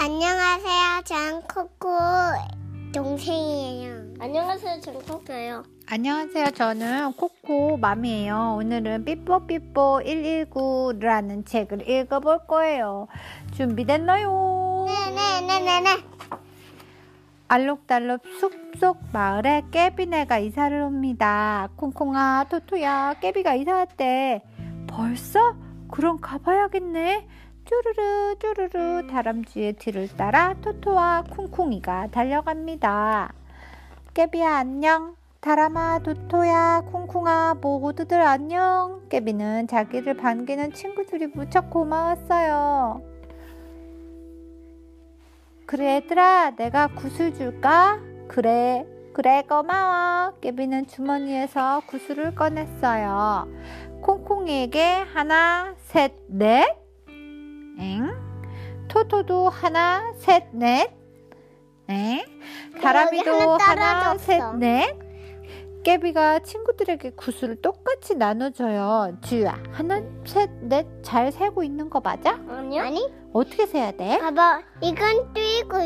안녕하세요. 0.00 1.02
전 1.06 1.42
코코 1.42 1.98
동생이에요. 2.94 4.14
안녕하세요. 4.20 4.80
전 4.80 4.94
코코예요. 5.02 5.64
안녕하세요. 5.86 6.50
저는 6.52 7.14
코코 7.14 7.78
맘이에요. 7.78 8.58
오늘은 8.60 9.04
삐뽀삐뽀 9.04 10.02
119라는 10.04 11.44
책을 11.44 11.90
읽어볼 11.90 12.46
거예요. 12.46 13.08
준비됐나요? 13.56 14.86
네네네네네. 14.86 16.04
알록달록 17.48 18.22
숲속 18.38 19.00
마을에 19.12 19.64
깨비네가 19.72 20.38
이사를 20.38 20.80
옵니다. 20.80 21.70
콩콩아, 21.74 22.46
토토야, 22.48 23.14
깨비가 23.20 23.54
이사 23.54 23.74
왔대. 23.74 24.44
벌써? 24.86 25.56
그럼 25.90 26.18
가봐야겠네. 26.20 27.26
쭈르르 27.68 28.36
쭈르르 28.38 29.06
다람쥐의 29.08 29.74
뒤를 29.74 30.08
따라 30.16 30.54
토토와 30.62 31.24
쿵쿵이가 31.28 32.08
달려갑니다. 32.10 33.34
깨비야 34.14 34.56
안녕. 34.56 35.16
다람아, 35.40 35.98
도토야, 35.98 36.84
콩콩아, 36.90 37.58
모두들 37.60 38.22
안녕. 38.22 39.02
깨비는 39.10 39.68
자기를 39.68 40.16
반기는 40.16 40.72
친구들이 40.72 41.26
무척 41.26 41.68
고마웠어요. 41.68 43.02
그래, 45.66 45.96
얘들아, 45.96 46.56
내가 46.56 46.88
구슬 46.88 47.34
줄까? 47.34 48.00
그래, 48.28 48.86
그래, 49.12 49.42
고마워. 49.46 50.32
깨비는 50.40 50.86
주머니에서 50.86 51.82
구슬을 51.86 52.34
꺼냈어요. 52.34 53.46
콩콩이에게 54.00 55.04
하나, 55.12 55.74
셋, 55.76 56.14
넷. 56.28 56.87
엥? 57.78 58.10
토토도 58.88 59.48
하나, 59.48 60.12
셋, 60.18 60.44
넷. 60.52 60.90
엥? 61.88 62.20
다람이도 62.82 63.58
하나. 63.58 64.16
셋, 64.18 64.42
넷. 64.56 64.96
깨비가 65.84 66.40
친구들에게 66.40 67.10
구슬을 67.10 67.62
똑같이 67.62 68.14
나눠줘요. 68.14 69.16
지우야, 69.22 69.58
하나, 69.70 70.02
셋, 70.26 70.50
넷 70.60 70.86
잘 71.02 71.30
세고 71.32 71.62
있는 71.62 71.88
거 71.88 72.00
맞아? 72.00 72.38
아니요? 72.48 72.82
아니. 72.82 73.08
어떻게 73.32 73.66
세야 73.66 73.92
돼? 73.92 74.18
봐봐. 74.18 74.62
이건 74.82 75.32
이거 75.36 75.78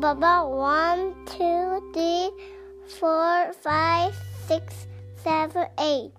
봐봐. 0.00 0.44
One, 0.44 1.14
two, 1.24 1.80
three, 1.92 2.30
four, 2.86 3.50
five, 3.64 4.14
six, 4.44 4.86
seven, 5.16 5.66
eight. 5.80 6.12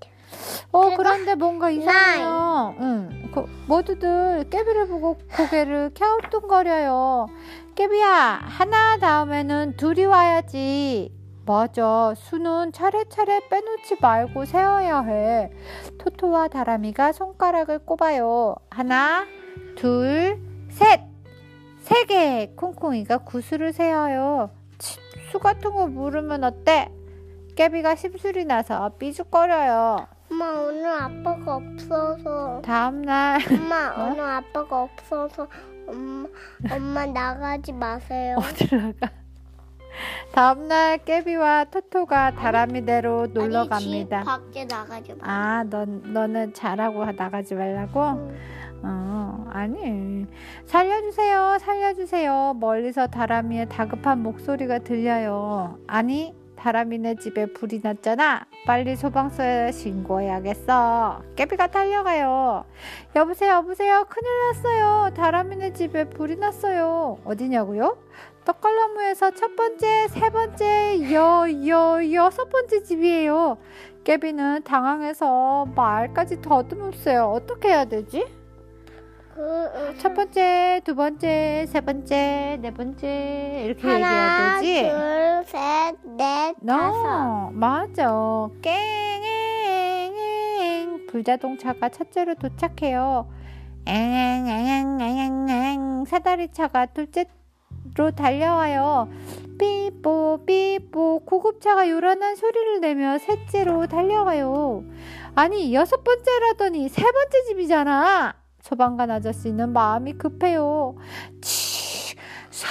어, 0.72 0.96
그런데 0.96 1.36
뭔가 1.36 1.70
이상해요. 1.70 2.76
응. 2.80 3.29
그, 3.32 3.46
모두들 3.68 4.50
깨비를 4.50 4.88
보고 4.88 5.18
고개를 5.36 5.92
갸우뚱거려요. 5.94 7.28
깨비야, 7.76 8.40
하나 8.42 8.98
다음에는 8.98 9.76
둘이 9.78 10.06
와야지. 10.06 11.14
맞아. 11.46 12.14
수는 12.16 12.72
차례차례 12.72 13.48
빼놓지 13.50 13.98
말고 14.00 14.46
세어야 14.46 15.02
해. 15.02 15.52
토토와 15.98 16.48
다람이가 16.48 17.12
손가락을 17.12 17.80
꼽아요. 17.80 18.56
하나, 18.70 19.26
둘, 19.76 20.40
셋! 20.70 21.02
세 21.80 22.06
개! 22.06 22.52
콩콩이가 22.56 23.20
구슬을 23.20 23.74
세어요. 23.74 24.52
치, 24.78 25.00
수 25.32 25.40
같은 25.40 25.72
거 25.72 25.88
물으면 25.88 26.44
어때? 26.44 26.92
깨비가 27.56 27.96
심술이 27.96 28.46
나서 28.46 28.90
삐죽거려요. 29.00 30.08
엄마 30.40 30.52
오늘 30.62 30.86
아빠가 30.88 31.56
없어서. 31.58 32.62
다음날 32.64 33.40
엄마 33.52 33.90
어? 33.92 34.06
오늘 34.10 34.22
아빠가 34.24 34.84
없어서 34.84 35.48
엄마 35.86 36.30
엄마 36.72 37.06
나가지 37.06 37.74
마세요. 37.74 38.38
어디로 38.40 38.80
나가? 38.80 39.12
다음날 40.32 41.00
깨비와 41.00 41.66
토토가 41.66 42.32
다람이대로 42.36 43.28
놀러 43.34 43.60
아니, 43.60 43.64
집 43.68 43.70
갑니다. 43.70 44.24
밖에 44.24 44.64
나가지 44.64 45.14
마. 45.16 45.28
아, 45.28 45.64
넌 45.70 46.14
너는 46.14 46.54
잘하고 46.54 47.04
나가지 47.12 47.56
말라고? 47.56 48.02
응. 48.02 48.38
어, 48.84 49.46
아니. 49.52 50.26
살려주세요, 50.68 51.58
살려주세요. 51.60 52.56
멀리서 52.62 53.08
다람이의 53.08 53.68
다급한 53.68 54.24
목소리가 54.24 54.80
들려요. 54.80 55.80
아니, 55.86 56.34
다람이네 56.60 57.16
집에 57.16 57.46
불이 57.46 57.80
났잖아. 57.82 58.46
빨리 58.66 58.98
소방서에 58.98 59.72
신고해야겠어. 59.72 61.24
깨비가 61.38 61.68
달려가요. 61.68 62.66
여보세요, 63.16 63.54
여보세요. 63.54 64.06
큰일 64.10 64.30
났어요. 64.48 65.14
다람이네 65.14 65.74
집에 65.74 66.10
불이 66.10 66.36
났어요. 66.36 67.18
어디냐고요? 67.24 67.98
떡갈나무에서 68.44 69.32
첫 69.32 69.56
번째, 69.56 70.08
세 70.10 70.30
번째, 70.30 71.14
여, 71.14 71.48
여, 71.68 72.14
여섯 72.14 72.50
번째 72.50 72.84
집이에요. 72.84 73.58
깨비는 74.04 74.64
당황해서 74.64 75.68
말까지 75.76 76.42
더듬었어요. 76.42 77.26
어떻게 77.26 77.70
해야 77.70 77.86
되지? 77.86 78.39
그, 79.36 79.42
어, 79.42 79.94
첫 79.98 80.14
번째, 80.14 80.82
두 80.84 80.96
번째, 80.96 81.66
세 81.68 81.80
번째, 81.82 82.58
네 82.62 82.72
번째 82.74 83.64
이렇게 83.66 83.88
하나, 83.88 84.58
얘기해야 84.60 84.60
되지? 84.60 84.90
둘, 84.90 85.44
셋, 85.46 85.96
넷, 86.18 86.56
다섯. 86.66 87.02
너 87.02 87.50
맞아. 87.54 88.10
깽앵앵 88.62 89.30
불자동차가 91.08 91.90
첫째로 91.90 92.36
도착해요. 92.36 93.30
앵앵앵앵앵앵 93.86 96.04
사다리차가 96.06 96.88
둘째로 96.88 97.30
달려와요. 98.16 99.08
삐뽀 99.58 100.44
삐뽀 100.46 101.20
구급차가 101.26 101.90
요란한 101.90 102.36
소리를 102.36 102.82
내며 102.82 103.18
셋째로 103.20 103.88
달려가요. 103.88 104.84
아니 105.36 105.74
여섯 105.74 106.04
번째라더니 106.04 106.90
세 106.90 107.02
번째 107.02 107.44
집이잖아. 107.48 108.36
소방관 108.62 109.12
아저씨는 109.12 109.72
마음이 109.74 110.14
급해요. 110.14 110.96
치, 111.42 112.16
사. 112.50 112.68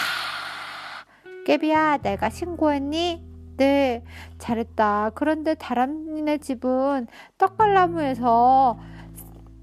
깨비야, 1.47 1.99
내가 1.99 2.31
신고했니? 2.31 3.27
네, 3.57 4.05
잘했다. 4.39 5.11
그런데 5.15 5.55
다람이네 5.55 6.39
집은 6.39 7.09
떡갈나무에서 7.39 8.79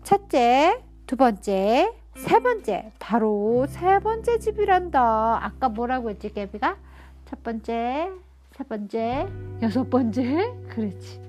첫째, 0.04 0.84
두 1.08 1.16
번째, 1.16 1.94
세 2.16 2.40
번째, 2.40 2.92
바로 3.00 3.66
세 3.68 4.00
번째 4.00 4.40
집이란다. 4.40 5.46
아까 5.46 5.70
뭐라고 5.70 6.10
했지, 6.10 6.34
깨비가? 6.34 6.78
첫 7.26 7.42
번째, 7.44 8.12
세 8.52 8.64
번째, 8.66 9.28
여섯 9.62 9.90
번째? 9.90 10.54
그렇지. 10.70 11.22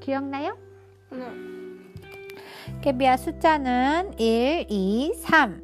기억나요? 0.00 0.56
네. 1.10 1.59
깨비야 2.82 3.18
숫자는 3.18 4.18
1, 4.18 4.66
2, 4.68 5.12
3. 5.14 5.60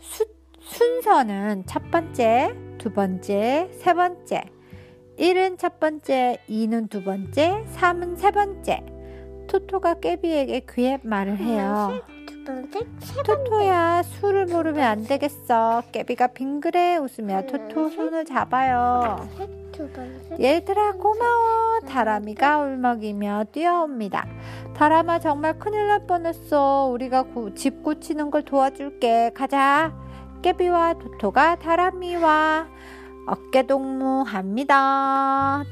수, 0.00 0.24
순서는 0.60 1.64
첫 1.66 1.90
번째, 1.90 2.54
두 2.78 2.90
번째, 2.90 3.68
세 3.72 3.92
번째. 3.92 4.44
1은 5.18 5.58
첫 5.58 5.78
번째, 5.78 6.38
2는 6.48 6.88
두 6.88 7.04
번째, 7.04 7.64
3은 7.74 8.16
세 8.16 8.30
번째. 8.30 8.82
토토가 9.46 9.94
깨비에게 10.00 10.62
귀에 10.70 10.98
말을 11.02 11.36
해요. 11.36 12.00
세 12.26 12.44
번째. 12.44 12.80
토토야, 13.26 14.02
수를 14.04 14.46
모르면 14.46 14.82
안 14.82 15.04
되겠어. 15.04 15.82
깨비가 15.92 16.28
빙그레 16.28 16.96
웃으며 16.96 17.42
토토 17.46 17.90
손을 17.90 18.24
잡아요. 18.24 19.16
얘들아 20.40 20.92
고마워. 20.92 21.80
다람이가 21.88 22.58
울먹이며 22.58 23.44
뛰어옵니다. 23.52 24.26
다람아 24.74 25.18
정말 25.20 25.58
큰일 25.58 25.88
날 25.88 26.06
뻔했어. 26.06 26.86
우리가 26.92 27.22
고- 27.24 27.54
집 27.54 27.82
고치는 27.82 28.30
걸 28.30 28.42
도와줄게. 28.44 29.32
가자. 29.34 29.92
깨비와 30.42 30.94
토토가 30.94 31.56
다람이와. 31.56 32.68
어깨동무합니다. 33.26 35.64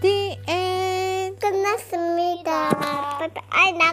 End. 0.48 1.38
끝났습니다. 1.40 2.68
빠이빠이. 2.70 3.44
아이, 3.50 3.72
나. 3.72 3.92